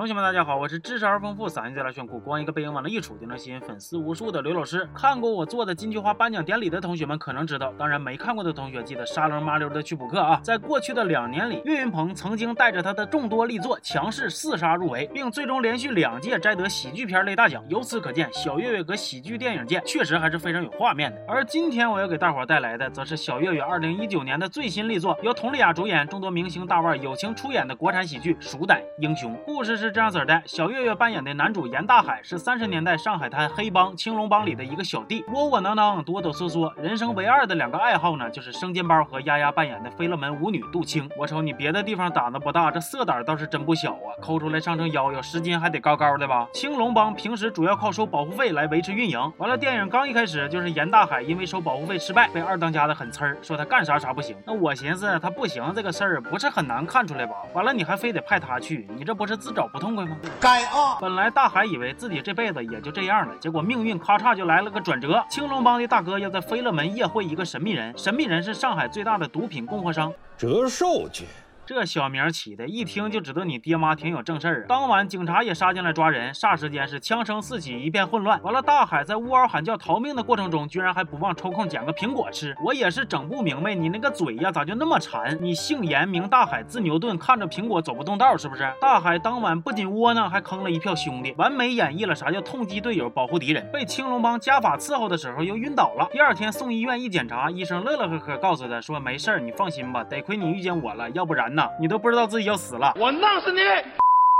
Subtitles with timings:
[0.00, 4.88] 同学们，大家好，我是知识而丰富、嗓音贼拉炫酷、光一个背影往那一杵就能吸引粉丝无数的刘老师。
[4.94, 10.40] 看过我做的金菊花颁奖典礼的同学们可能知道，当然没看过的同学记得沙楞麻溜的去补课啊。
[10.42, 17.62] 在过去的两年里，岳云鹏曾经带着他的众多力作强势四杀入围，并最终连续两届摘得喜剧片类大奖。
[17.68, 21.20] 由此可见，小岳岳搁喜剧电影界确实还是非常有画面的。
[21.28, 29.36] 而今天我要给大伙带来的，则是小岳岳2019年的最新力作，由佟丽娅主演、众多明星大腕友情出演的国产喜剧《鼠胆英雄》。
[29.44, 29.89] 故事是。
[29.90, 36.72] 这样子的，小岳岳扮演的男主严大海是三十年代上海滩黑帮青龙帮里的一个小弟，窝窝囊囊，哆哆嗦嗦。
[36.80, 41.08] 人生唯二的两个爱好呢，就是生煎包和丫丫扮演的飞乐门舞女杜青。
[41.16, 44.14] 我瞅你别的地方胆子不大，这色胆倒是真不小啊！
[44.20, 46.46] 抠出来上称腰腰，十斤还得高高的吧？
[46.52, 49.18] 青龙帮平时主要靠收保护费来维持运营。
[49.38, 54.36] 完了，电影刚一开始就是严大海因为收保护费失败，被二当家的狠呲儿说他干啥啥不行。
[54.46, 57.34] 那我寻思他不行这个事儿不是很难看出来吧？
[57.54, 60.16] 完了你还非得派他去，你这不是自找不痛快吗？
[60.38, 60.98] 该啊！
[61.00, 65.24] 本来大海以为自己这辈子也就这样了，结果命运咔嚓就来了个转折。
[65.28, 71.24] 青龙帮的大哥要在飞乐门夜会一个神秘人，神秘人是上海最大的毒品供货商折寿局。
[71.72, 74.66] 这小名起的，一听就知道你爹妈挺有正事儿啊！
[74.68, 78.42] 当晚警察也杀进来抓人，霎时间是枪声四起，一片混乱。
[78.42, 82.56] 完了，大海在呜嗷喊叫逃命的过程中，居然还不忘抽空捡个苹果吃。
[82.64, 85.38] 我也是整不明白，你那个嘴呀，咋就那么馋？
[85.40, 88.68] 你姓严名大海，字牛顿，看着苹果走不动道，是不是？
[88.80, 93.64] 大海当晚不仅窝囊，还坑了一票兄弟，完美演绎了啥叫痛击队友，保护敌人。
[93.72, 96.08] 被青龙帮家法伺候的时候又晕倒了。
[96.10, 101.59] 第二天送医院一检查，医生乐乐呵呵告诉他说没事儿，你放心吧，得亏你遇见我了，要不然呢？
[101.80, 103.60] 你都不知道自己要死了，我弄死你！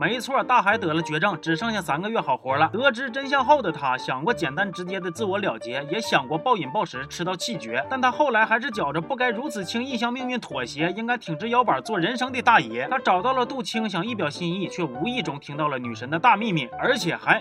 [0.00, 2.68] 没错，大海得了绝症，只剩下三个月好活了。
[2.72, 12.88] 得知真相后的他，想过简单直接的自我了结，也想过暴饮暴食吃到气绝，但他后来还是觉着不该如此轻易向命运妥协，应该挺直腰板做人生的大爷。
[12.90, 17.40] 他找到了杜青，想一表心意，却无意中听到了女神的大秘密，而且还……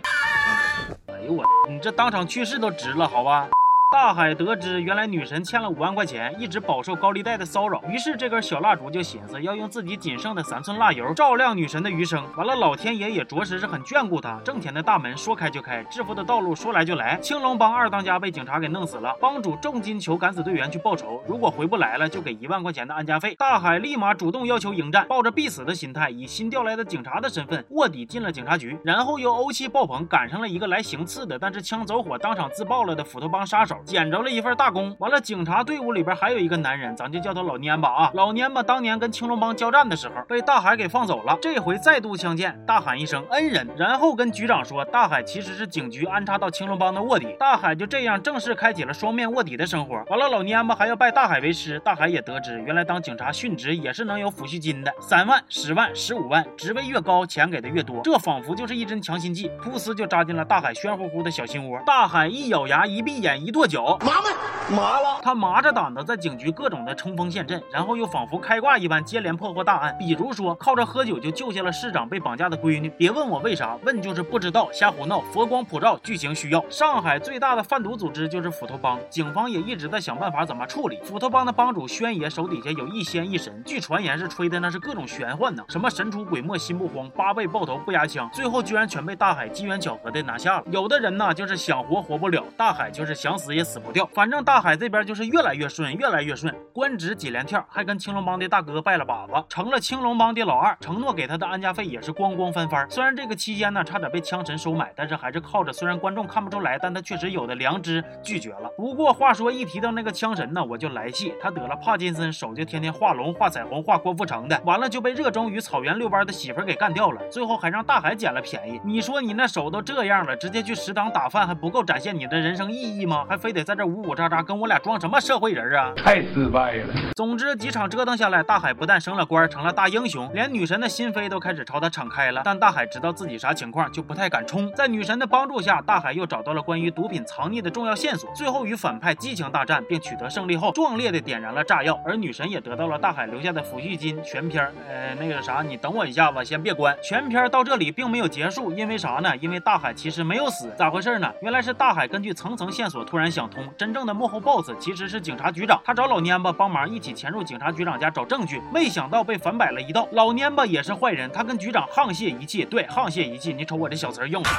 [1.07, 3.47] 哎呦我，你这当场去世都值了，好吧？
[3.93, 12.25] 大海得知原来女神欠了五万块钱，一直饱受高利贷的骚扰，于是这根小蜡烛就寻思要用自己仅剩的三寸蜡油照亮女神的余生。
[12.35, 17.19] 完了，老天爷也着实是很眷顾她，挣钱的大门说开就开，致富的道路说来就来。
[17.21, 23.35] 青龙帮二当家被警察给弄死了，帮主重金求敢死队员去报仇，如果回不来了，就给一万块钱的安家费。
[23.37, 33.77] 大海立马主动要求迎战，抱着必死的心态，以新调来的警察的身份卧底进了警察局，然后又欧气爆棚，赶上了一个来行刺的，但是枪走火当场自爆了的斧头帮杀手。
[33.85, 38.11] 捡着了一份大功，完了，警察队伍里边还有一个男人，咱就叫他老蔫巴啊。
[38.13, 41.37] 老蔫巴当年跟青龙帮交战的时候，被大海给放走了。
[41.41, 47.35] 这回再度相见，大喊一声恩人，然后跟局长说，大海其实是警局安插到青龙帮的卧底。
[47.39, 49.95] 大海就这样正式开启了双面卧底的生活。
[50.09, 51.79] 完了，老蔫巴还要拜大海为师。
[51.79, 57.99] 大海也得知，原来当警察殉职也是能有抚恤金的，三万、十万、十五万，职位越高，钱给的越多。
[58.03, 61.79] 这仿佛就是一针强心剂，噗呲就扎进了大海暄乎乎的小心窝。
[61.85, 63.72] 大海一咬牙，一闭眼，一跺脚。
[63.81, 64.31] 麻们
[64.69, 69.95] 麻了，他麻着胆子在警局各种的冲锋陷阵，然后又仿佛开挂一般接连破获大案。
[69.97, 72.89] 比如说，靠着喝酒就救下了市长被绑架的闺女。
[72.89, 75.21] 别问我为啥，问就是不知道，瞎胡闹。
[75.33, 76.63] 佛光普照，剧情需要。
[76.69, 80.99] 上海最大的贩毒组织就是斧头帮，警方也一直在想办法怎么处理。
[81.03, 90.63] 斧头帮的帮主宣爷手底下有一仙一神，据传言是吹的那是各种玄幻呢，什么神出鬼没心不慌，八倍爆头不压枪，最后居然全被大海机缘巧合的拿下了。
[90.71, 94.43] 有的人呢，就是想活活不了，大海就是想死也死不掉，反正。
[94.43, 102.85] 大海这边就是越来越顺，越来越顺，官职几连跳，还跟青龙帮的大哥拜了把子，成了青龙帮的老二，承诺给他的安家费也是咣咣翻番。
[102.89, 108.69] 虽然这个期间呢，差点被枪神收买，但是还是靠着虽然观众看不出来，但他确实有的良知拒绝了。
[108.75, 118.81] 不过话说一提到那个枪神呢，我就来气，他得了帕金森，手就天天画龙、画彩虹、画郭富城的，完了就被热衷于草原遛弯的媳妇给干掉了，最后还让大海捡了便宜。
[118.83, 123.25] 你说你那手都这样了，直接去食堂打饭还不够展现你的人生意义吗？
[123.29, 124.43] 还非得在这呜呜喳喳。
[124.43, 125.93] 跟我俩装什么社会人啊？
[125.95, 126.93] 太失败了。
[127.15, 132.41] 总之几场折腾下来，大海不但升了官，成了大英雄，连女神的心扉都开始朝他敞开了。
[132.43, 134.69] 但大海知道自己啥情况，就不太敢冲。
[134.73, 141.97] 在女神的帮助下，大海又找到了关于毒品藏匿的重要线索，最后与反派激情大战，并取得胜利后，壮烈的点燃了炸药。
[142.05, 144.21] 而女神也得到了大海留下的抚恤金。
[144.23, 146.95] 全片，呃，那个啥，你等我一下子，先别关。
[147.03, 149.35] 全片到这里并没有结束，因为啥呢？
[149.37, 151.31] 因为大海其实没有死，咋回事呢？
[151.41, 154.13] 原来是大海根据层层线索突然想通，真正的。
[154.13, 160.07] 幕后 boss 其实是警察局长，他找老蔫巴帮忙一起潜入警察局长家找证据，没想到被反摆了一道。
[160.11, 162.63] 老蔫巴也是坏人，他跟局长沆瀣一气。
[162.63, 164.49] 对，沆瀣一气，你瞅我这小词儿用的。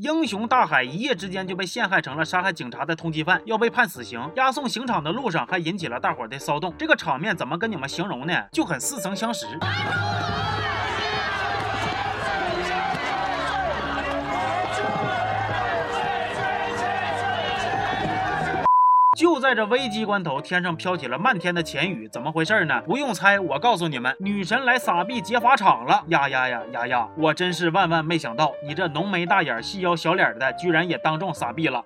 [0.00, 4.20] 英雄大海一夜之间就被陷害成了杀害警察的通缉犯，要被判死刑。
[4.36, 8.32] 押送刑场的路上还引起了大伙的骚动，这个场面怎么跟你们形容呢？
[8.52, 9.46] 就很似曾相识。
[19.38, 22.80] 在这危机关头，天上飘起了漫天的钱雨，怎么回事呢？
[22.82, 26.02] 不用猜，我告诉你们，女神来撒币劫法场了！
[26.08, 27.08] 呀呀呀呀呀！
[27.16, 31.84] 我真是万万没想到，你这浓眉大眼、细腰小脸的，居然也当众撒币了。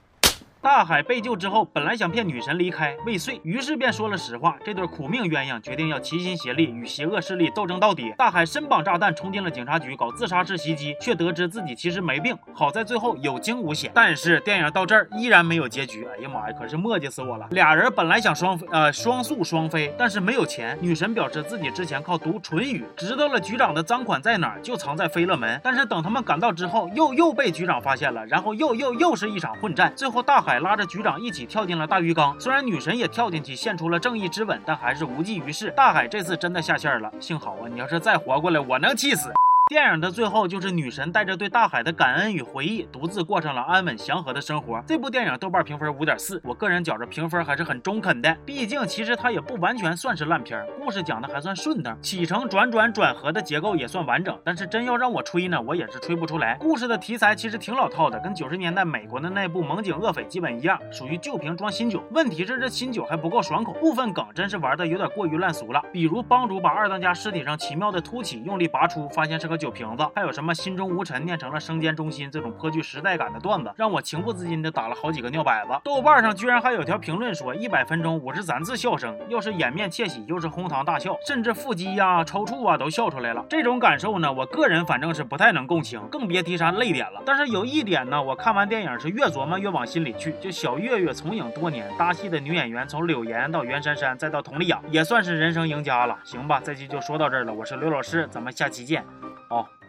[0.62, 4.56] 大海被救之后，本来想骗女神离开未遂，于是便说了实话。
[4.64, 8.14] 这对苦命鸳鸯决定要齐心协力，与邪恶势力斗争到底。
[8.16, 12.38] 大海身绑炸弹冲进了警察局，搞自杀式袭击，却得知自己其实没病。
[12.54, 13.90] 好在最后有惊无险。
[13.92, 16.06] 但是电影到这儿依然没有结局。
[16.16, 17.48] 哎呀妈呀，可是磨叽死我了！
[17.50, 20.78] 俩人本来想双飞，呃，双宿双飞，但是没有钱。
[20.80, 25.60] 女神表示自己之前靠读唇语知道了局长的赃款在哪儿，就藏在飞乐门。
[25.64, 29.92] 但是等他们赶到之后，又又被局长发现了，然后又又又是一场混战。
[29.96, 30.51] 最后大海。
[30.60, 35.72] 拉着局长一起跳进了大鱼缸，虽然女神也跳进去献出了正义之吻，但还是无济于事。
[35.76, 37.68] 大海这次真的下线了，幸好啊！
[37.72, 39.32] 你要是再活过来，我能气死。
[39.72, 44.84] 电影的最后，就是女神带着对大海的感恩与回忆，独自过上了安稳祥和的生活。
[44.86, 48.36] 这部电影豆瓣评分五点四，我个人觉着评分还是很中肯的。
[48.44, 54.38] 毕竟，其实它也不完全算是烂片，故事讲的还算顺当，起承转转转合的结构也算完整。
[54.44, 56.58] 但是真要让我吹呢，我也是吹不出来。
[56.60, 62.04] 故事的题材其实挺老套的，跟九十年代美国的那部《猛警恶匪》基本一样，属于旧瓶装新酒。
[62.10, 65.82] 问题是这新酒还不够爽口，部分梗真是玩的有点过于烂俗了。
[65.90, 69.61] 比如帮主把二当家尸体上奇妙的凸起用力拔出，发现是个。
[69.62, 75.70] 酒瓶子，还有什么心中无尘念成了生煎中心这种颇具时代感的段子，让我情不自禁的打了好几个尿摆子。
[75.84, 83.46] 豆瓣上居然还有条评论说，一百分钟五十三次笑声，又是掩面窃喜，又是哄堂大笑，甚至腹肌呀、抽搐啊都笑出来了。
[83.48, 87.22] 这种感受呢，我个人反正是不太能共情，更别提啥泪点了。
[87.24, 90.34] 但是有一点呢，我看完电影是越琢磨越往心里去。
[90.40, 96.18] 就小岳岳从影多年，搭戏的女演员从柳岩到袁姗姗再到佟丽娅，也算是人生赢家了。
[96.24, 97.54] 行吧，这期就说到这儿了。
[97.54, 99.04] 我是刘老师，咱们下期见。
[99.52, 99.81] 好。